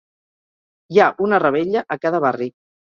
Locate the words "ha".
1.03-1.11